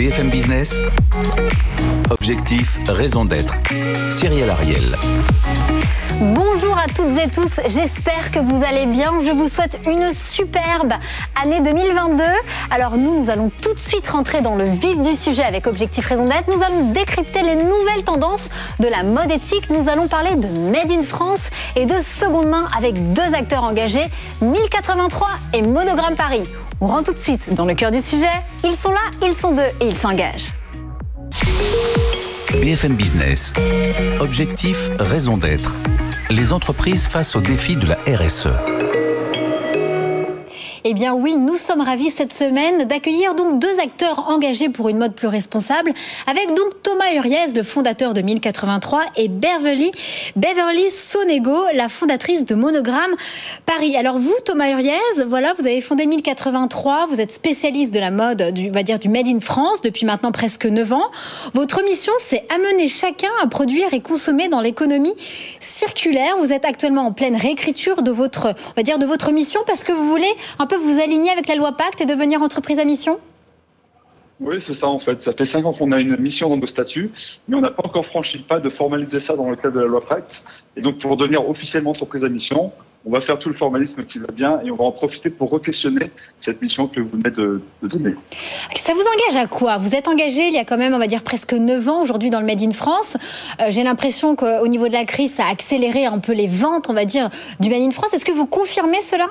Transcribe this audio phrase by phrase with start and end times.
[0.00, 0.82] BFM Business.
[2.08, 3.54] Objectif, raison d'être.
[4.08, 4.96] Cyril Ariel.
[6.22, 9.12] Bonjour à toutes et tous, j'espère que vous allez bien.
[9.20, 10.94] Je vous souhaite une superbe
[11.42, 12.22] année 2022.
[12.70, 16.06] Alors nous, nous allons tout de suite rentrer dans le vif du sujet avec Objectif
[16.06, 16.48] Raison d'être.
[16.48, 18.48] Nous allons décrypter les nouvelles tendances
[18.78, 19.68] de la mode éthique.
[19.68, 24.08] Nous allons parler de Made in France et de seconde main avec deux acteurs engagés,
[24.40, 26.44] 1083 et Monogramme Paris.
[26.82, 28.24] On rentre tout de suite dans le cœur du sujet.
[28.64, 30.52] Ils sont là, ils sont deux et ils s'engagent.
[32.52, 33.52] BFM Business.
[34.18, 35.74] Objectif, raison d'être.
[36.30, 38.48] Les entreprises face aux défis de la RSE.
[40.84, 44.96] Eh bien oui, nous sommes ravis cette semaine d'accueillir donc deux acteurs engagés pour une
[44.96, 45.92] mode plus responsable,
[46.26, 49.92] avec donc Thomas Uriez, le fondateur de 1083, et Beverly,
[50.36, 53.14] Beverly Sonego, la fondatrice de Monogramme
[53.66, 53.94] Paris.
[53.94, 54.92] Alors vous, Thomas Uriez,
[55.26, 58.98] voilà, vous avez fondé 1083, vous êtes spécialiste de la mode, du, on va dire
[58.98, 61.10] du Made in France depuis maintenant presque 9 ans.
[61.52, 65.14] Votre mission, c'est amener chacun à produire et consommer dans l'économie
[65.60, 66.38] circulaire.
[66.38, 69.84] Vous êtes actuellement en pleine réécriture de votre, on va dire, de votre mission parce
[69.84, 72.84] que vous voulez un peu vous aligner avec la loi Pacte et devenir entreprise à
[72.84, 73.18] mission?
[74.38, 75.20] Oui, c'est ça en fait.
[75.20, 77.10] Ça fait cinq ans qu'on a une mission dans nos statuts,
[77.48, 79.80] mais on n'a pas encore franchi le pas de formaliser ça dans le cadre de
[79.80, 80.44] la loi Pacte.
[80.76, 82.72] Et donc, pour devenir officiellement entreprise à mission,
[83.04, 85.50] on va faire tout le formalisme qui va bien et on va en profiter pour
[85.50, 88.14] re-questionner cette mission que vous venez de, donner.
[88.76, 89.76] Ça vous engage à quoi?
[89.76, 92.30] Vous êtes engagé il y a quand même, on va dire, presque 9 ans aujourd'hui
[92.30, 93.16] dans le Made in France.
[93.60, 96.88] Euh, j'ai l'impression qu'au niveau de la crise, ça a accéléré un peu les ventes,
[96.88, 98.14] on va dire, du Made in France.
[98.14, 99.26] Est-ce que vous confirmez cela?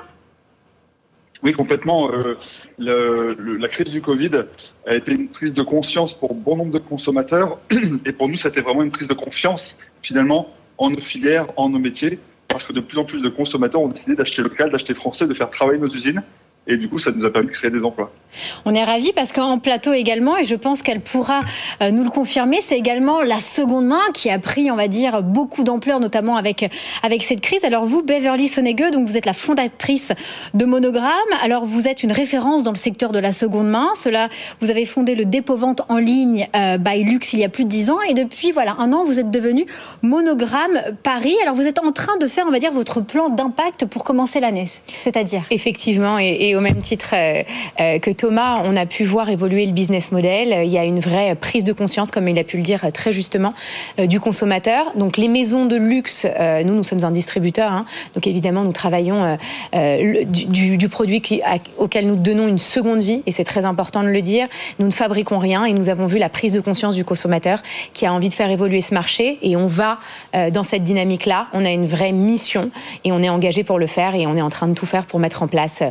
[1.42, 2.10] Oui, complètement.
[2.12, 2.36] Euh,
[2.78, 4.42] le, la crise du Covid
[4.86, 7.58] a été une prise de conscience pour bon nombre de consommateurs.
[8.04, 11.78] Et pour nous, c'était vraiment une prise de confiance, finalement, en nos filières, en nos
[11.78, 12.18] métiers.
[12.48, 15.34] Parce que de plus en plus de consommateurs ont décidé d'acheter local, d'acheter français, de
[15.34, 16.22] faire travailler nos usines.
[16.66, 18.12] Et du coup, ça nous a permis de créer des emplois.
[18.64, 21.40] On est ravis parce qu'en plateau également, et je pense qu'elle pourra
[21.82, 25.22] euh, nous le confirmer, c'est également la seconde main qui a pris, on va dire,
[25.22, 26.70] beaucoup d'ampleur, notamment avec,
[27.02, 27.64] avec cette crise.
[27.64, 30.12] Alors vous, Beverly Sonegue, donc vous êtes la fondatrice
[30.54, 31.10] de Monogramme.
[31.42, 33.88] Alors vous êtes une référence dans le secteur de la seconde main.
[33.98, 34.28] Cela,
[34.60, 37.64] vous avez fondé le dépôt vente en ligne euh, by Lux il y a plus
[37.64, 38.00] de dix ans.
[38.08, 39.66] Et depuis, voilà, un an, vous êtes devenu
[40.02, 41.36] Monogramme Paris.
[41.42, 44.38] Alors vous êtes en train de faire, on va dire, votre plan d'impact pour commencer
[44.38, 44.68] l'année.
[45.02, 45.42] C'est-à-dire?
[45.50, 47.42] Effectivement, et et au même titre euh,
[47.80, 50.64] euh, que Thomas, on a pu voir évoluer le business model.
[50.64, 53.12] Il y a une vraie prise de conscience, comme il a pu le dire très
[53.12, 53.54] justement,
[53.98, 54.86] euh, du consommateur.
[54.96, 56.26] Donc les maisons de luxe,
[56.64, 57.72] nous, nous sommes un distributeur.
[57.72, 57.84] Hein.
[58.14, 59.36] donc évidemment, nous travaillons
[59.72, 61.22] du, du, produit
[61.78, 64.48] auquel nous donnons une seconde vie, et c'est très important de le dire.
[64.78, 67.60] Nous ne fabriquons rien et nous avons vu la prise de conscience du consommateur
[67.92, 69.38] qui a envie de faire évoluer ce marché.
[69.42, 69.98] Et on va
[70.52, 71.48] dans cette dynamique-là.
[71.52, 72.70] On a une vraie mission
[73.04, 75.06] et on est engagé pour le faire et on est en train de tout faire
[75.06, 75.82] pour mettre en place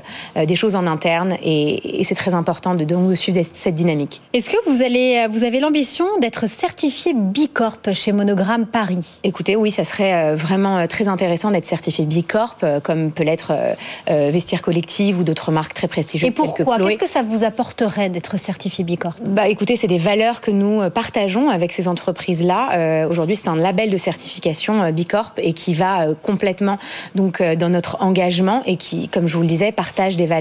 [0.56, 4.22] choses en interne et, c'est très important de, de, suivre cette dynamique.
[4.34, 9.20] Est-ce que vous, allez, vous avez l'ambition d'être certifié Bicorp chez Monogramme Paris?
[9.24, 13.24] Écoutez, oui, ça serait euh, vraiment euh, très intéressant d'être certifié Bicorp, euh, comme peut
[13.24, 13.54] l'être
[14.08, 16.30] Vestiaire Collective ou d'autres marques très prestigieuses.
[16.30, 16.78] Et pourquoi?
[16.78, 19.16] Qu'est-ce que ça vous apporterait d'être certifié Bicorp?
[19.24, 23.08] Bah, écoutez, c'est des valeurs que nous partageons avec ces entreprises-là.
[23.08, 26.78] Aujourd'hui, c'est un label de certification Bicorp et qui va complètement
[27.16, 30.39] donc dans notre engagement et qui, comme je vous le disais, partage des valeurs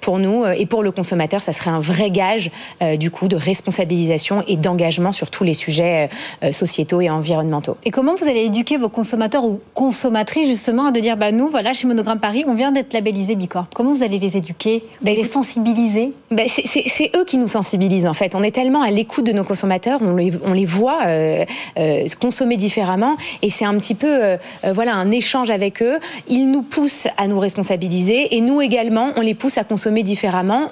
[0.00, 2.50] pour nous euh, et pour le consommateur, ça serait un vrai gage
[2.82, 6.08] euh, du coup de responsabilisation et d'engagement sur tous les sujets
[6.42, 7.76] euh, sociétaux et environnementaux.
[7.84, 11.48] Et comment vous allez éduquer vos consommateurs ou consommatrices justement à de dire bah nous
[11.48, 13.66] voilà chez Monogramme Paris on vient d'être labellisé Bicorp.
[13.74, 16.12] Comment vous allez les éduquer, ben, les sensibiliser?
[16.30, 18.34] ben, c'est eux qui nous sensibilisent en fait.
[18.34, 21.44] On est tellement à l'écoute de nos consommateurs, on les, on les voit euh,
[22.20, 24.36] consommer différemment et c'est un petit peu
[24.72, 25.98] voilà un échange avec eux.
[26.28, 30.68] Ils nous poussent à nous responsabiliser et nous également on les pousse à consommer différemment,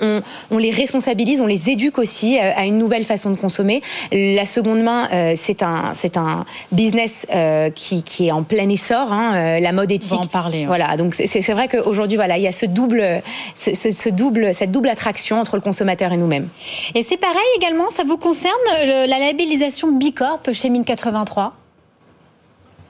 [0.51, 3.83] on, les responsabilise, on les éduque aussi euh, à une nouvelle façon de consommer.
[4.13, 8.69] La seconde main, euh, c'est un, c'est un business euh, qui, qui, est en plein
[8.69, 10.13] essor, hein, la mode éthique.
[10.13, 10.67] On va en parler.
[10.67, 13.23] Voilà, donc c'est vrai qu'aujourd'hui, voilà, il y a ce double,
[13.55, 16.49] ce, double, cette double attraction entre le consommateur et nous-mêmes.
[16.95, 21.55] Et c'est pareil également, ça vous concerne la labellisation Bicorp chez 1083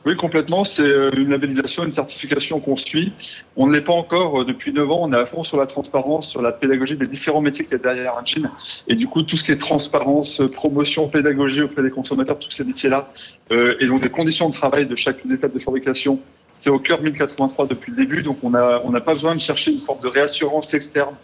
[0.07, 0.65] oui, complètement.
[0.65, 3.13] C'est euh, une labellisation, une certification qu'on suit.
[3.57, 5.01] On ne l'est pas encore euh, depuis 9 ans.
[5.03, 7.81] On est à fond sur la transparence, sur la pédagogie des différents métiers qu'il y
[7.81, 8.49] a derrière un jean.
[8.87, 12.65] Et du coup, tout ce qui est transparence, promotion, pédagogie auprès des consommateurs, tous ces
[12.65, 13.11] métiers-là,
[13.53, 16.21] euh, et donc des conditions de travail de chaque étape de fabrication,
[16.53, 18.23] c'est au cœur 1083 depuis le début.
[18.23, 21.15] Donc on n'a on pas besoin de chercher une forme de réassurance externe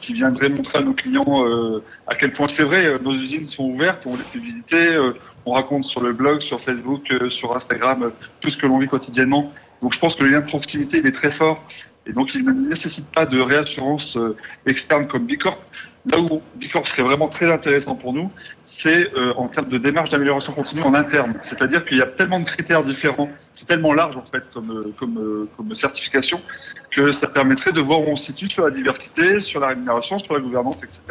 [0.00, 1.44] qui viendrait montrer à nos clients
[2.06, 4.98] à quel point c'est vrai, nos usines sont ouvertes, on les fait visiter,
[5.46, 8.10] on raconte sur le blog, sur Facebook, euh, sur Instagram, euh,
[8.40, 9.52] tout ce que l'on vit quotidiennement.
[9.82, 11.64] Donc je pense que le lien de proximité il est très fort
[12.06, 14.36] et donc il ne nécessite pas de réassurance euh,
[14.66, 15.58] externe comme Bicorp.
[16.06, 18.30] Là où Bicor serait vraiment très intéressant pour nous,
[18.64, 21.34] c'est euh, en termes de démarche d'amélioration continue en interne.
[21.42, 25.46] C'est-à-dire qu'il y a tellement de critères différents, c'est tellement large en fait comme, euh,
[25.60, 26.40] euh, certification,
[26.90, 30.18] que ça permettrait de voir où on se situe sur la diversité, sur la rémunération,
[30.18, 31.02] sur la gouvernance, etc.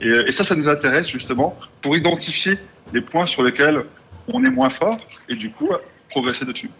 [0.00, 2.56] Et, et ça, ça nous intéresse justement pour identifier
[2.92, 3.82] les points sur lesquels
[4.32, 4.96] on est moins fort
[5.28, 5.70] et du coup
[6.14, 6.70] progresser dessus.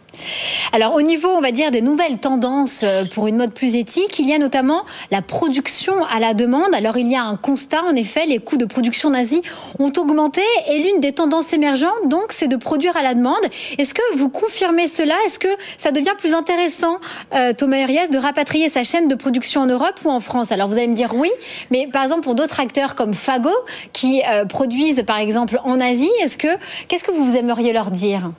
[0.72, 4.20] Alors au niveau, on va dire, des nouvelles tendances euh, pour une mode plus éthique,
[4.20, 6.72] il y a notamment la production à la demande.
[6.72, 9.40] Alors il y a un constat, en effet, les coûts de production nazis
[9.80, 13.44] ont augmenté et l'une des tendances émergentes, donc, c'est de produire à la demande.
[13.76, 15.16] Est-ce que vous confirmez cela?
[15.26, 15.48] Est-ce que
[15.78, 16.98] ça devient plus intéressant,
[17.34, 20.52] euh, Thomas Huriez, de rapatrier sa chaîne de production en Europe ou en France?
[20.52, 21.30] Alors vous allez me dire oui,
[21.72, 23.50] mais par exemple pour d'autres acteurs comme Fago,
[23.92, 26.52] qui euh, produisent par exemple en Asie, est-ce que
[26.86, 28.30] qu'est-ce que vous aimeriez leur dire?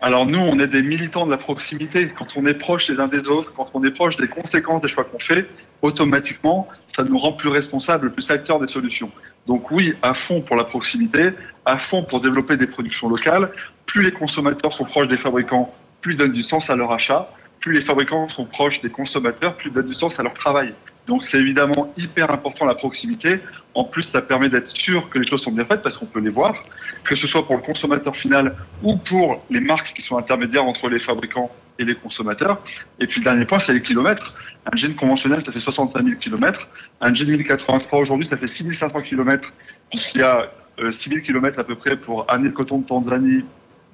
[0.00, 2.12] Alors nous, on est des militants de la proximité.
[2.16, 4.88] Quand on est proche les uns des autres, quand on est proche des conséquences des
[4.88, 5.48] choix qu'on fait,
[5.82, 9.10] automatiquement, ça nous rend plus responsables, plus acteurs des solutions.
[9.48, 11.30] Donc oui, à fond pour la proximité,
[11.64, 13.50] à fond pour développer des productions locales.
[13.86, 17.28] Plus les consommateurs sont proches des fabricants, plus ils donnent du sens à leur achat.
[17.58, 20.74] Plus les fabricants sont proches des consommateurs, plus ils donnent du sens à leur travail.
[21.08, 23.40] Donc c'est évidemment hyper important la proximité.
[23.74, 26.20] En plus, ça permet d'être sûr que les choses sont bien faites parce qu'on peut
[26.20, 26.62] les voir,
[27.02, 30.88] que ce soit pour le consommateur final ou pour les marques qui sont intermédiaires entre
[30.90, 32.60] les fabricants et les consommateurs.
[33.00, 34.34] Et puis le dernier point, c'est les kilomètres.
[34.70, 36.68] Un jean conventionnel, ça fait 65 000 km.
[37.00, 39.52] Un jean 1083 aujourd'hui, ça fait 6500 km,
[39.88, 40.52] puisqu'il y a
[40.90, 43.44] 6 000 km à peu près pour amener le coton de Tanzanie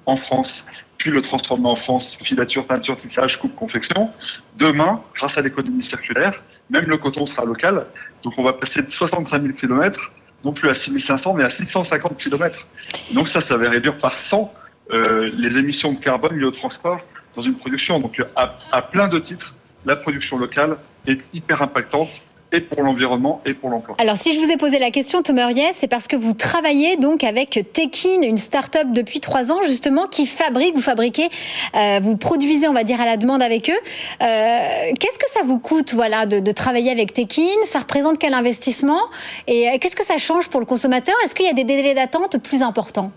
[0.05, 0.65] en France,
[0.97, 4.11] puis le transformer en France, filature, peinture, tissage, coupe, confection.
[4.57, 7.85] Demain, grâce à l'économie circulaire, même le coton sera local.
[8.23, 10.11] Donc on va passer de 65 000 km,
[10.43, 12.67] non plus à 6500, mais à 650 km.
[13.11, 14.53] Donc ça, ça va réduire par 100
[14.93, 17.01] euh, les émissions de carbone liées au transport
[17.35, 17.99] dans une production.
[17.99, 22.23] Donc à, à plein de titres, la production locale est hyper impactante
[22.55, 23.95] et pour l'environnement et pour l'emploi.
[23.99, 26.95] Alors, si je vous ai posé la question, Thomas Uriès, c'est parce que vous travaillez
[26.95, 31.29] donc avec Tekin, une start-up depuis trois ans, justement, qui fabrique, vous fabriquez,
[31.75, 33.73] euh, vous produisez, on va dire, à la demande avec eux.
[33.73, 37.41] Euh, qu'est-ce que ça vous coûte, voilà, de, de travailler avec Tekin?
[37.65, 39.01] Ça représente quel investissement?
[39.47, 41.15] Et euh, qu'est-ce que ça change pour le consommateur?
[41.25, 43.11] Est-ce qu'il y a des délais d'attente plus importants?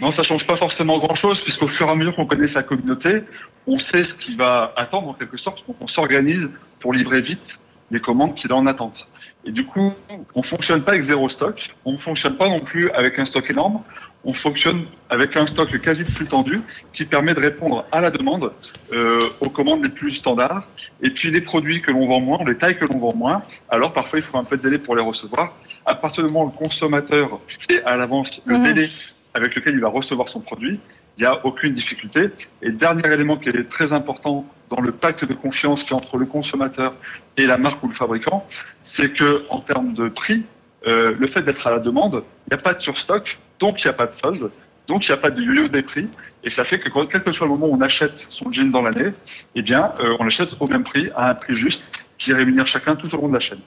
[0.00, 3.22] Non, ça change pas forcément grand-chose, puisqu'au fur et à mesure qu'on connaît sa communauté,
[3.66, 5.64] on sait ce qu'il va attendre en quelque sorte.
[5.80, 7.58] on s'organise pour livrer vite
[7.90, 9.08] les commandes qu'il a en attente.
[9.44, 9.92] Et du coup,
[10.34, 13.48] on fonctionne pas avec zéro stock, on ne fonctionne pas non plus avec un stock
[13.50, 13.80] énorme,
[14.24, 16.60] on fonctionne avec un stock quasi de flux tendu
[16.92, 18.52] qui permet de répondre à la demande
[18.92, 20.68] euh, aux commandes les plus standards.
[21.02, 23.92] Et puis les produits que l'on vend moins, les tailles que l'on vend moins, alors
[23.92, 25.54] parfois il faut un peu de délai pour les recevoir.
[25.86, 28.64] À partir du moment où le consommateur sait à l'avance le mmh.
[28.64, 28.90] délai
[29.34, 30.80] avec lequel il va recevoir son produit,
[31.16, 32.30] il n'y a aucune difficulté.
[32.60, 36.16] Et dernier élément qui est très important dans le pacte de confiance qui est entre
[36.16, 36.94] le consommateur
[37.36, 38.46] et la marque ou le fabricant,
[38.82, 40.44] c'est que en termes de prix,
[40.86, 43.86] euh, le fait d'être à la demande, il n'y a pas de surstock, donc il
[43.86, 44.50] n'y a pas de solde,
[44.86, 46.08] donc il n'y a pas de yo des prix,
[46.44, 48.82] et ça fait que quel que soit le moment où on achète son jean dans
[48.82, 49.12] l'année,
[49.54, 52.96] eh bien, euh, on l'achète au même prix, à un prix juste, qui rémunère chacun
[52.96, 53.60] tout au long de la chaîne.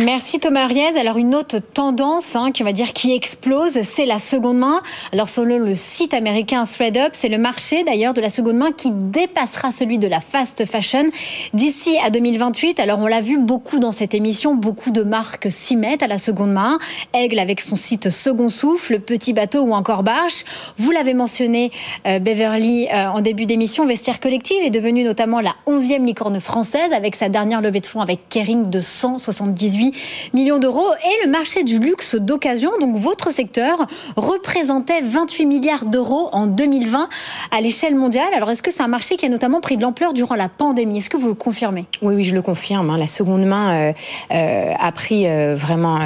[0.00, 0.98] Merci Thomas Riez.
[0.98, 4.82] Alors une autre tendance hein, qui va dire qui explose, c'est la seconde main.
[5.12, 8.90] Alors selon le site américain ThreadUp, c'est le marché d'ailleurs de la seconde main qui
[8.90, 11.10] dépassera celui de la fast fashion
[11.52, 12.80] d'ici à 2028.
[12.80, 16.18] Alors on l'a vu beaucoup dans cette émission, beaucoup de marques s'y mettent à la
[16.18, 16.78] seconde main.
[17.12, 20.44] Aigle avec son site Second Souffle, Petit Bateau ou encore Barche.
[20.78, 21.70] Vous l'avez mentionné
[22.06, 26.92] euh, Beverly euh, en début d'émission, Vestiaire Collective est devenue notamment la 11e licorne française
[26.92, 29.94] avec sa dernière levée de fonds avec Kering de 178
[30.32, 30.92] millions d'euros.
[31.04, 37.08] Et le marché du luxe d'occasion, donc votre secteur, représentait 28 milliards d'euros en 2020
[37.50, 38.32] à l'échelle mondiale.
[38.34, 40.98] Alors est-ce que c'est un marché qui a notamment pris de l'ampleur durant la pandémie?
[40.98, 41.86] Est-ce que vous le confirmez?
[42.02, 42.90] Oui, oui, je le confirme.
[42.90, 42.98] Hein.
[42.98, 43.92] La seconde main euh,
[44.32, 45.98] euh, a pris euh, vraiment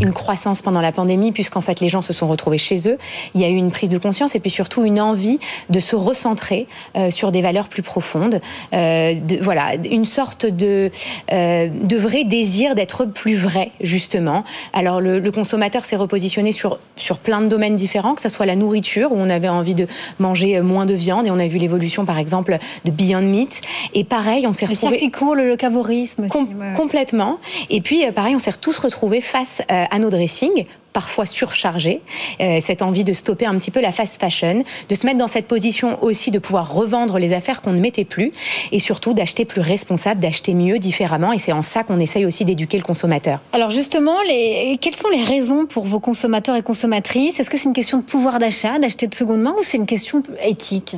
[0.00, 2.98] une, croissance pendant la pandémie, puisqu'en fait les gens se sont retrouvés chez eux.
[3.34, 5.38] Il y a eu une prise de conscience et puis surtout une envie
[5.70, 6.68] de se recentrer
[7.10, 8.40] sur des valeurs plus profondes.
[8.72, 10.90] De, voilà, une sorte de
[11.32, 14.44] euh, de vrai désir d'être plus vrai, justement.
[14.72, 18.56] Alors, le, consommateur s'est repositionné sur, sur plein de domaines différents, que ce soit la
[18.56, 19.86] nourriture, où on avait envie de
[20.18, 23.60] manger moins de viande, et on a vu l'évolution, par exemple, de Beyond Meat.
[23.94, 24.92] Et pareil, on s'est retrouvé...
[24.92, 26.28] Le circuit court, le locavorisme.
[26.76, 27.38] Complètement.
[27.70, 32.00] Et puis, euh, pareil, on s'est tous retrouvés face euh, à nos dressings parfois surchargé,
[32.40, 35.26] euh, cette envie de stopper un petit peu la fast fashion, de se mettre dans
[35.26, 38.30] cette position aussi de pouvoir revendre les affaires qu'on ne mettait plus
[38.72, 41.32] et surtout d'acheter plus responsable, d'acheter mieux, différemment.
[41.32, 43.40] Et c'est en ça qu'on essaye aussi d'éduquer le consommateur.
[43.52, 44.78] Alors justement, les...
[44.80, 47.40] quelles sont les raisons pour vos consommateurs et consommatrices?
[47.40, 49.86] Est-ce que c'est une question de pouvoir d'achat, d'acheter de seconde main ou c'est une
[49.86, 50.96] question éthique?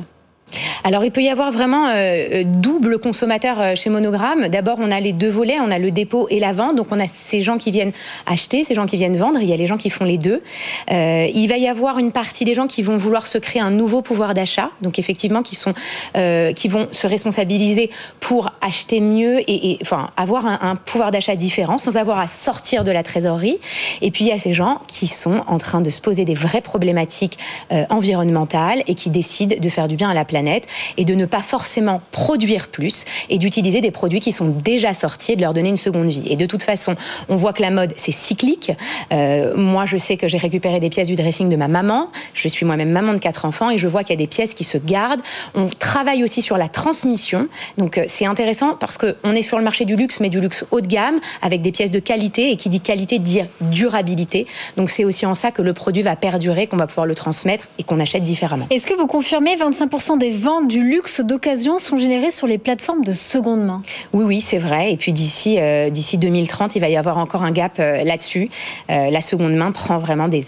[0.83, 4.47] Alors il peut y avoir vraiment euh, euh, double consommateur euh, chez Monogramme.
[4.47, 6.75] D'abord on a les deux volets, on a le dépôt et la vente.
[6.75, 7.91] Donc on a ces gens qui viennent
[8.25, 9.39] acheter, ces gens qui viennent vendre.
[9.41, 10.41] Il y a les gens qui font les deux.
[10.89, 14.01] il va y avoir une partie des gens qui vont vouloir se créer un nouveau
[14.01, 14.69] pouvoir d'achat.
[14.81, 15.57] Donc effectivement qui
[16.67, 17.89] vont se responsabiliser
[18.19, 19.79] pour acheter mieux et,
[20.15, 23.59] avoir un, un pouvoir d'achat différent sans avoir à sortir de la trésorerie.
[24.01, 26.35] Et puis il y a ces gens qui sont en train de se poser des
[26.35, 27.37] vraies problématiques
[27.89, 30.25] environnementales et qui décident de faire du bien à la
[30.97, 35.33] et de ne pas forcément produire plus et d'utiliser des produits qui sont déjà sortis
[35.33, 36.25] et de leur donner une seconde vie.
[36.29, 36.95] Et de toute façon,
[37.29, 38.71] on voit que la mode, c'est cyclique.
[39.11, 42.09] Euh, moi, je sais que j'ai récupéré des pièces du dressing de ma maman.
[42.33, 44.53] Je suis moi-même maman de quatre enfants et je vois qu'il y a des pièces
[44.53, 45.21] qui se gardent.
[45.55, 47.47] On travaille aussi sur la transmission.
[47.77, 50.65] Donc, euh, c'est intéressant parce qu'on est sur le marché du luxe, mais du luxe
[50.71, 52.51] haut de gamme avec des pièces de qualité.
[52.51, 54.47] Et qui dit qualité dit durabilité.
[54.77, 57.67] Donc, c'est aussi en ça que le produit va perdurer, qu'on va pouvoir le transmettre
[57.79, 58.67] et qu'on achète différemment.
[58.69, 62.57] Est-ce que vous confirmez 25% des les ventes du luxe d'occasion sont générées sur les
[62.57, 63.81] plateformes de seconde main.
[64.11, 64.91] Oui, oui, c'est vrai.
[64.91, 68.49] Et puis d'ici euh, d'ici 2030, il va y avoir encore un gap euh, là-dessus.
[68.89, 70.43] Euh, la seconde main prend vraiment des,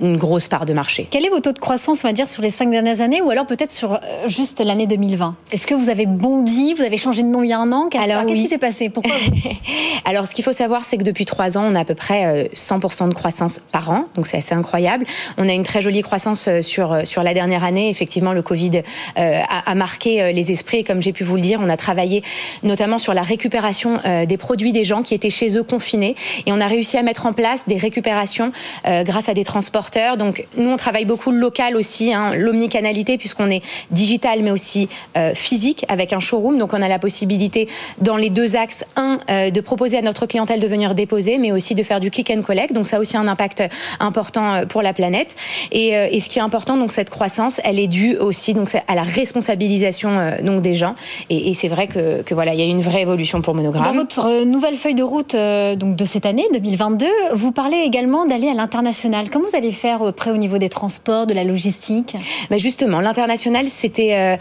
[0.00, 1.06] une grosse part de marché.
[1.08, 3.30] Quel est votre taux de croissance, on va dire, sur les cinq dernières années ou
[3.30, 7.28] alors peut-être sur juste l'année 2020 Est-ce que vous avez bondi Vous avez changé de
[7.28, 7.90] nom il y a un an?
[8.02, 8.88] Alors, qu'est-ce qui s'est passé?
[8.88, 9.14] Pourquoi
[10.04, 12.50] Alors, ce qu'il faut savoir, c'est que depuis trois ans, on a à peu près
[12.54, 14.06] 100% de croissance par an.
[14.16, 15.06] Donc, c'est assez incroyable.
[15.38, 17.88] On a une très jolie croissance sur, sur la dernière année.
[17.88, 18.82] Effectivement, le Covid
[19.18, 20.78] euh, a, marqué euh, les esprits.
[20.78, 22.22] Et comme j'ai pu vous le dire, on a travaillé
[22.62, 26.16] notamment sur la récupération euh, des produits des gens qui étaient chez eux confinés.
[26.46, 28.52] Et on a réussi à mettre en place des récupérations
[28.84, 30.16] grâce à des transporteurs.
[30.16, 34.88] Donc nous, on travaille beaucoup local aussi, hein, l'omnicanalité, puisqu'on est digital mais aussi
[35.34, 36.58] physique avec un showroom.
[36.58, 39.18] Donc on a la possibilité dans les deux axes, un,
[39.50, 42.42] de proposer à notre clientèle de venir déposer, mais aussi de faire du click and
[42.42, 42.72] collect.
[42.72, 43.62] Donc ça a aussi un impact
[44.00, 45.34] important pour la planète.
[45.70, 48.94] Et, et ce qui est important, donc cette croissance, elle est due aussi donc à
[48.94, 50.94] la responsabilisation euh, donc des gens.
[51.30, 53.84] Et, c'est vrai que, voilà, il y a une vraie évolution pour Monogramme.
[53.84, 57.78] Dans votre euh, nouvelle feuille de route euh, donc de cette année 2022, vous parlez
[57.78, 59.30] également d'aller à l'international.
[59.30, 62.16] Comment vous allez faire près au niveau des transports, de la logistique?
[62.50, 64.38] Bah Justement, l'international, c'était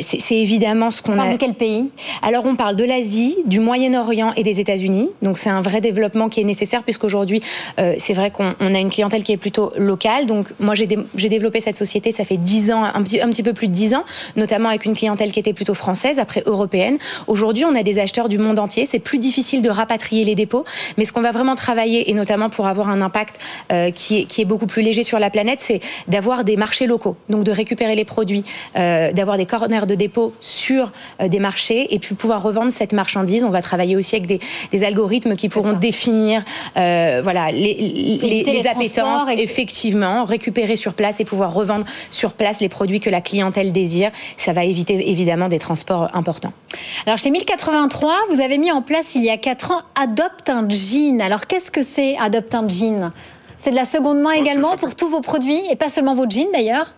[0.00, 1.32] c'est évidemment ce qu'on a.
[1.32, 1.90] de quel pays?
[2.22, 5.08] Alors on parle de l'Asie, du Moyen-Orient et des États-Unis.
[5.22, 7.40] Donc c'est un vrai développement qui est nécessaire puisqu'aujourd'hui
[7.98, 10.26] c'est vrai qu'on a une clientèle qui est plutôt locale.
[10.26, 13.52] Donc moi j'ai développé cette société, ça fait 10 ans, un petit, un petit peu
[13.52, 14.01] plus de 10 ans
[14.36, 16.98] notamment avec une clientèle qui était plutôt française, après européenne.
[17.26, 18.86] Aujourd'hui, on a des acheteurs du monde entier.
[18.86, 20.64] C'est plus difficile de rapatrier les dépôts,
[20.96, 23.36] mais ce qu'on va vraiment travailler, et notamment pour avoir un impact
[23.72, 26.86] euh, qui, est, qui est beaucoup plus léger sur la planète, c'est d'avoir des marchés
[26.86, 28.44] locaux, donc de récupérer les produits,
[28.76, 32.92] euh, d'avoir des corners de dépôt sur euh, des marchés et puis pouvoir revendre cette
[32.92, 33.44] marchandise.
[33.44, 34.40] On va travailler aussi avec des,
[34.70, 36.44] des algorithmes qui pourront définir
[36.74, 42.68] voilà, les, les, les appétences, effectivement, récupérer sur place et pouvoir revendre sur place les
[42.68, 43.91] produits que la clientèle désire
[44.36, 46.52] ça va éviter évidemment des transports importants.
[47.06, 50.68] Alors chez 1083, vous avez mis en place il y a 4 ans Adopte un
[50.68, 51.20] jean.
[51.20, 53.12] Alors qu'est-ce que c'est Adopte un jean?
[53.58, 56.50] C'est de la seconde main également pour tous vos produits et pas seulement vos jeans
[56.52, 56.94] d'ailleurs?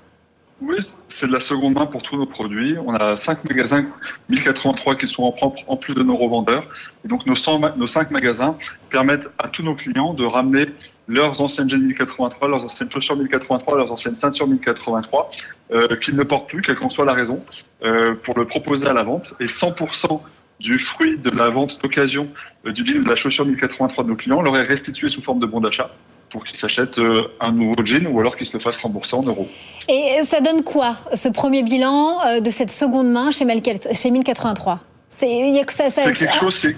[0.60, 0.76] Oui,
[1.08, 2.76] c'est de la seconde main pour tous nos produits.
[2.86, 3.86] On a cinq magasins
[4.28, 6.64] 1083 qui sont en propre, en plus de nos revendeurs.
[7.04, 8.56] Et donc nos, 100, nos cinq magasins
[8.88, 10.66] permettent à tous nos clients de ramener
[11.08, 15.30] leurs anciennes jeans 1083, leurs anciennes chaussures 1083, leurs anciennes ceintures 1083,
[15.72, 17.38] euh, qu'ils ne portent plus, quelle qu'en soit la raison,
[17.82, 19.34] euh, pour le proposer à la vente.
[19.40, 20.22] Et 100%
[20.60, 22.28] du fruit de la vente d'occasion
[22.64, 25.40] euh, du jean de la chaussure 1083 de nos clients leur est restitué sous forme
[25.40, 25.90] de bon d'achat
[26.34, 29.20] pour qu'ils s'achètent euh, un nouveau jean ou alors qu'ils se le fassent rembourser en
[29.20, 29.46] euros.
[29.88, 33.46] Et ça donne quoi, ce premier bilan euh, de cette seconde main chez,
[33.92, 36.74] chez 1083 C'est quelque chose qui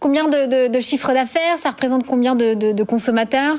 [0.00, 1.58] Combien de, de, chiffres d'affaires?
[1.58, 3.56] Ça représente combien de, de consommateurs?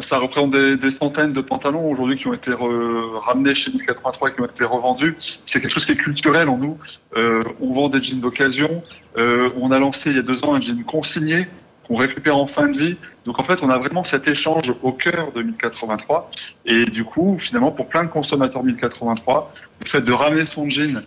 [0.00, 4.40] Ça représente des, centaines de pantalons aujourd'hui qui ont été ramenés chez 1083 et qui
[4.40, 5.14] ont été revendus.
[5.46, 6.76] C'est quelque chose qui est culturel en nous.
[7.16, 8.82] Euh, on vend des jeans d'occasion.
[9.16, 11.46] on a lancé il y a deux ans un jean consigné
[11.88, 12.96] qu'on récupère en fin de vie.
[13.24, 16.30] Donc en fait, on a vraiment cet échange au cœur de 1083.
[16.66, 21.02] Et du coup, finalement, pour plein de consommateurs 1083, le fait de ramener son jean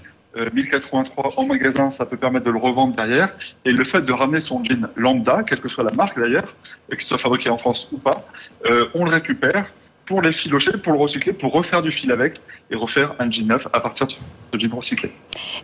[0.53, 3.33] 1083 euh, en magasin, ça peut permettre de le revendre derrière.
[3.65, 6.55] Et le fait de ramener son jean lambda, quelle que soit la marque d'ailleurs,
[6.89, 8.27] qu'il soit fabriqué en France ou pas,
[8.65, 9.71] euh, on le récupère
[10.11, 13.47] pour les filocher, pour le recycler, pour refaire du fil avec et refaire un jean
[13.47, 14.07] neuf à partir
[14.51, 15.09] de jean recyclé.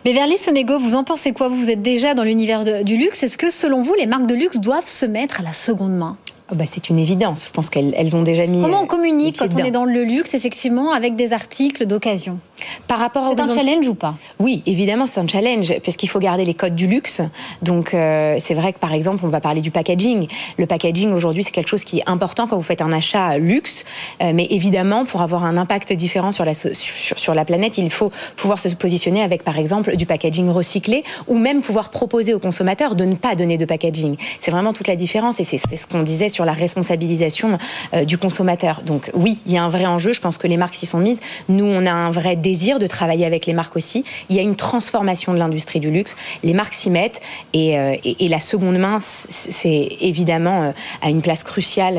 [0.06, 1.48] Mais Verly Sonego, vous en pensez quoi?
[1.48, 3.22] Vous êtes déjà dans l'univers du luxe.
[3.22, 6.16] Est-ce que selon vous, les marques de luxe doivent se mettre à la seconde main?
[6.50, 7.46] Oh, bah, c'est une évidence.
[7.46, 8.62] Je pense qu'elles ont déjà mis.
[8.62, 12.38] Comment on communique quand on est dans le luxe, effectivement, avec des articles d'occasion?
[12.86, 14.14] Par rapport C'est un challenge ou pas?
[14.38, 17.20] Oui, évidemment, c'est un challenge, puisqu'il faut garder les codes du luxe.
[17.60, 20.26] Donc, c'est vrai que, par exemple, on va parler du packaging.
[20.56, 23.84] Le packaging, aujourd'hui, c'est quelque chose qui est important quand vous faites un achat luxe.
[24.20, 28.10] mais évidemment, pour avoir un impact différent sur la, sur, sur la planète, il faut
[28.36, 32.94] pouvoir se positionner avec, par exemple, du packaging recyclé, ou même pouvoir proposer aux consommateurs
[32.94, 34.16] de ne pas donner de packaging.
[34.40, 37.58] C'est vraiment toute la différence, et c'est ce qu'on disait sur la responsabilisation
[37.94, 38.82] euh, du consommateur.
[38.84, 40.12] Donc oui, il y a un vrai enjeu.
[40.12, 41.20] Je pense que les marques s'y sont mises.
[41.48, 44.04] Nous, on a un vrai désir de travailler avec les marques aussi.
[44.28, 46.16] Il y a une transformation de l'industrie du luxe.
[46.42, 47.20] Les marques s'y mettent,
[47.52, 51.98] et, euh, la seconde main, c'est évidemment euh, à une place cruciale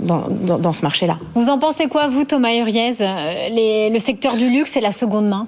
[0.00, 1.18] dans, ce marché-là.
[1.34, 2.92] Vous en pensez quoi, vous, Thomas Huriez?
[2.98, 5.46] Le secteur du luxe et la seconde main?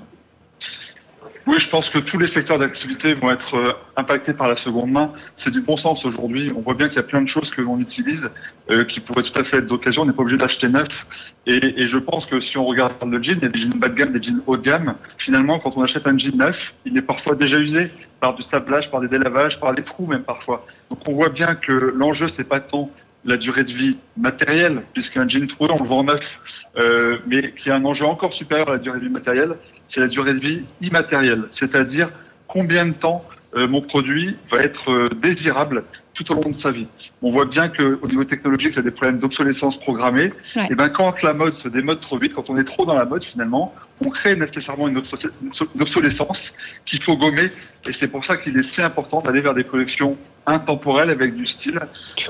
[1.51, 4.93] Oui, je pense que tous les secteurs d'activité vont être euh, impactés par la seconde
[4.93, 5.13] main.
[5.35, 6.53] C'est du bon sens aujourd'hui.
[6.57, 8.31] On voit bien qu'il y a plein de choses que l'on utilise
[8.71, 10.03] euh, qui pourraient tout à fait être d'occasion.
[10.03, 11.35] On n'est pas obligé d'acheter neuf.
[11.47, 13.89] Et, je pense que si on regarde le jean, il y a des jeans bas
[13.89, 14.95] de gamme, des jeans haut de gamme.
[15.19, 17.91] Finalement, quand on achète un jean neuf, il est parfois déjà usé
[18.21, 20.65] par du sablage, par des délavages, par des trous même parfois.
[20.89, 22.91] Donc on voit bien que l'enjeu, c'est pas tant
[23.25, 26.41] la durée de vie matérielle, puisqu'un jean troué, on le vend neuf,
[26.79, 30.01] euh, mais qui a un enjeu encore supérieur à la durée de vie matérielle, c'est
[30.01, 32.11] la durée de vie immatérielle, c'est-à-dire
[32.49, 33.25] combien de temps
[33.57, 35.83] euh, mon produit va être euh, désirable
[36.15, 36.87] tout au long de sa vie.
[37.23, 40.33] On voit bien qu'au niveau technologique, il y a des problèmes d'obsolescence programmée.
[40.69, 43.05] Et ben quand la mode se démode trop vite, quand on est trop dans la
[43.05, 45.03] mode finalement, on crée nécessairement une
[45.79, 46.55] obsolescence
[46.85, 47.51] qu'il faut gommer.
[47.87, 50.17] Et c'est pour ça qu'il est si important d'aller vers des collections
[50.47, 51.81] intemporelles avec du style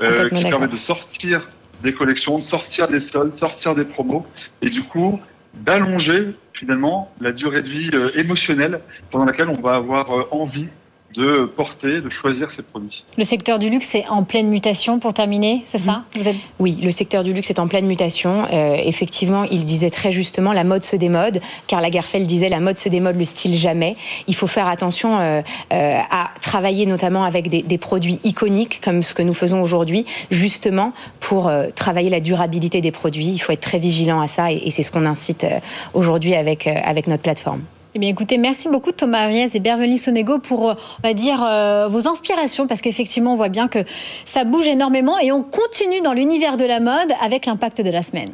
[0.01, 1.49] euh, qui permet de sortir
[1.83, 4.25] des collections, de sortir des soldes, sortir des promos.
[4.61, 5.19] Et du coup,
[5.53, 10.67] d'allonger finalement la durée de vie euh, émotionnelle pendant laquelle on va avoir euh, envie
[11.13, 13.03] de porter, de choisir ses produits.
[13.17, 16.35] Le secteur du luxe est en pleine mutation, pour terminer, c'est ça Vous êtes...
[16.59, 18.45] Oui, le secteur du luxe est en pleine mutation.
[18.51, 21.41] Euh, effectivement, il disait très justement, la mode se démode.
[21.67, 23.95] Karl Lagerfeld disait, la mode se démode, le style jamais.
[24.27, 25.41] Il faut faire attention euh,
[25.73, 30.05] euh, à travailler notamment avec des, des, produits iconiques, comme ce que nous faisons aujourd'hui,
[30.29, 33.27] justement pour travailler la durabilité des produits.
[33.27, 35.45] Il faut être très vigilant à ça, et, et c'est ce qu'on incite
[35.93, 37.61] aujourd'hui avec, avec notre plateforme.
[37.93, 42.07] Eh bien, écoutez, merci beaucoup Thomas Ariès et Bervely Sonego pour, euh, dire, euh, vos
[42.07, 43.79] inspirations, parce qu'effectivement, on voit bien que
[44.23, 48.01] ça bouge énormément et on continue dans l'univers de la mode avec l'impact de la
[48.01, 48.29] semaine.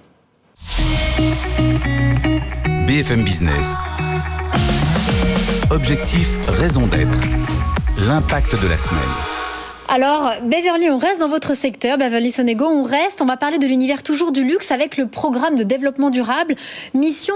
[2.86, 3.76] BFM Business.
[5.72, 7.20] Objectif, raison d'être.
[8.08, 9.27] L'impact de la semaine.
[9.90, 13.66] Alors, Beverly, on reste dans votre secteur, Beverly Sonego, on reste, on va parler de
[13.66, 16.56] l'univers toujours du luxe avec le programme de développement durable
[16.94, 17.36] Mission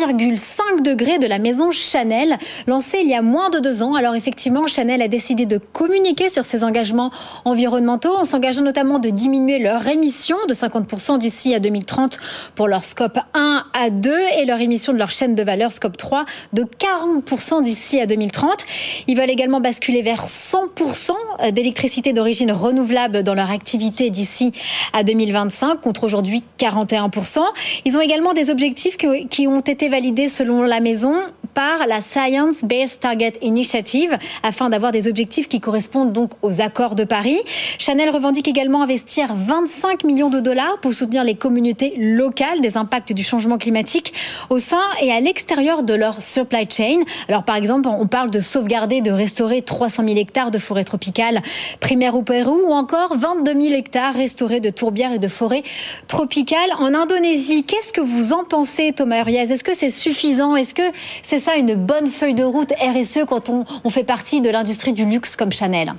[0.00, 3.94] 1,5 degré de la maison Chanel, lancé il y a moins de deux ans.
[3.94, 7.12] Alors effectivement, Chanel a décidé de communiquer sur ses engagements
[7.44, 12.18] environnementaux en s'engageant notamment de diminuer leur émission de 50% d'ici à 2030
[12.56, 15.96] pour leur scope 1 à 2 et leur émission de leur chaîne de valeur scope
[15.96, 18.66] 3 de 40% d'ici à 2030.
[19.06, 24.52] Ils veulent également basculer vers 100% d'électricité d'origine renouvelable dans leur activité d'ici
[24.94, 27.40] à 2025 contre aujourd'hui 41%.
[27.84, 31.14] Ils ont également des objectifs qui ont été validés selon la maison
[31.54, 36.94] par la Science Based Target Initiative afin d'avoir des objectifs qui correspondent donc aux accords
[36.94, 37.38] de Paris.
[37.78, 43.12] Chanel revendique également investir 25 millions de dollars pour soutenir les communautés locales des impacts
[43.12, 44.14] du changement climatique
[44.48, 47.00] au sein et à l'extérieur de leur supply chain.
[47.28, 51.42] Alors par exemple, on parle de sauvegarder, de restaurer 300 000 hectares de forêts tropicales
[51.82, 55.64] primaires au Pérou ou encore 22 000 hectares restaurés de tourbières et de forêts
[56.06, 57.64] tropicales en Indonésie.
[57.64, 59.50] Qu'est-ce que vous en pensez, Thomas Urias?
[59.50, 60.56] Est-ce que c'est suffisant?
[60.56, 64.48] Est-ce que c'est ça une bonne feuille de route RSE quand on, fait partie de
[64.48, 65.92] l'industrie du luxe comme Chanel?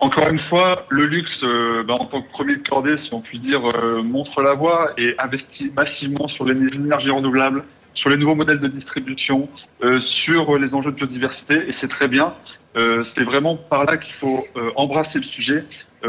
[0.00, 3.20] Encore une fois, le luxe, euh, ben, en tant que premier de cordée, si on
[3.20, 7.64] peut dire, euh, montre la voie et investit massivement sur l'énergie renouvelable,
[7.96, 9.48] sur les nouveaux modèles de distribution,
[9.82, 12.34] euh, sur les enjeux de biodiversité, et c'est très bien.
[13.02, 15.64] c'est vraiment par là qu'il faut embrasser le sujet.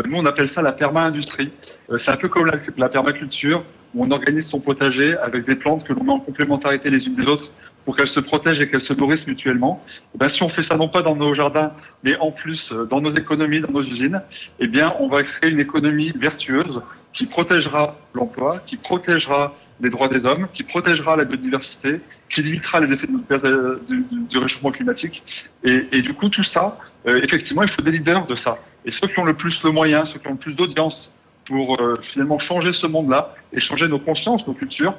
[0.05, 1.49] nous, on appelle ça la perma-industrie.
[1.97, 3.63] c'est un peu comme la permaculture
[3.95, 7.15] où on organise son potager avec des plantes que l'on met en complémentarité les unes
[7.15, 7.51] des autres
[7.87, 9.81] pour qu'elles se protègent et qu'elles se nourrissent mutuellement.
[9.87, 11.71] Et eh si on fait ça non pas dans nos jardins,
[12.03, 14.21] mais en plus euh, dans nos économies, dans nos usines,
[14.59, 16.81] eh bien, on va créer une économie vertueuse
[17.13, 22.79] qui protégera l'emploi, qui protégera les droits des hommes, qui protégera la biodiversité, qui limitera
[22.79, 25.23] les effets du, réchauffement climatique.
[25.63, 28.57] Et, du coup, tout ça, euh, effectivement, il faut des leaders de ça.
[28.85, 31.11] Et ceux qui ont le plus le moyen, ceux qui ont le plus d'audience,
[31.45, 34.95] pour euh, finalement changer ce monde-là et changer nos consciences, nos cultures,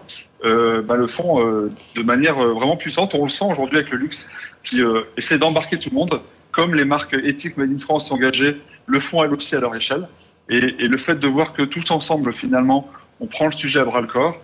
[0.47, 3.14] euh, bah, le font de manière vraiment puissante.
[3.14, 4.31] On le sent aujourd'hui avec le luxe
[4.64, 4.81] qui
[5.17, 8.57] essaie d'embarquer tout le monde, comme les marques éthiques Made in France engagées
[8.88, 10.09] le font elles aussi à leur échelle.
[10.49, 14.00] Et, le fait de voir que tous ensemble, finalement, on prend le sujet à bras
[14.00, 14.40] le corps,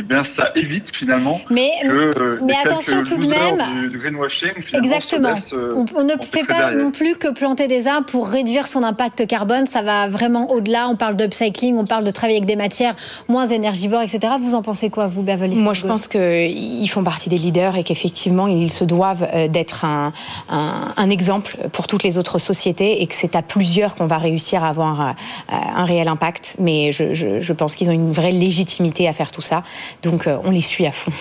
[0.00, 3.90] eh bien, ça évite finalement mais, que euh, mais attention tout de même.
[3.90, 5.34] Du, greenwashing, exactement.
[5.52, 9.26] Euh, on, ne fait pas non plus que planter des arbres pour réduire son impact
[9.26, 9.66] carbone.
[9.66, 10.88] Ça va vraiment au-delà.
[10.88, 12.94] On parle d'upcycling, on parle de travailler avec des matières
[13.26, 14.34] moins énergivores, etc.
[14.40, 17.82] Vous en pensez quoi, vous, Beverly Moi, je pense qu'ils font partie des leaders et
[17.82, 20.12] qu'effectivement, ils se doivent euh, d'être un,
[20.48, 24.62] un, exemple pour toutes les autres sociétés et que c'est à plusieurs qu'on va réussir
[24.62, 25.14] à avoir
[25.48, 26.54] un réel impact.
[26.60, 29.64] Mais je, je, je pense qu'ils ont une vraie légitimité à faire tout ça.
[30.02, 31.12] Donc euh, on les suit à fond.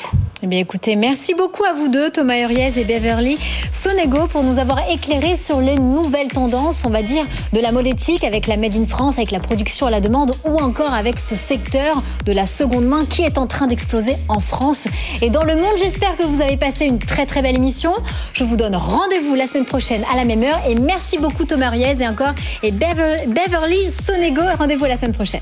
[0.44, 3.40] Eh bien écoutez, merci beaucoup à vous deux, Thomas Uriez et Beverly
[3.72, 7.88] Sonego, pour nous avoir éclairé sur les nouvelles tendances, on va dire, de la mode
[7.88, 11.20] éthique avec la Made in France, avec la production à la demande ou encore avec
[11.20, 14.88] ce secteur de la seconde main qui est en train d'exploser en France
[15.22, 15.74] et dans le monde.
[15.80, 17.94] J'espère que vous avez passé une très très belle émission.
[18.34, 21.68] Je vous donne rendez-vous la semaine prochaine à la même heure et merci beaucoup Thomas
[21.70, 24.42] Uriez et encore et Beverly Sonego.
[24.58, 25.42] Rendez-vous la semaine prochaine.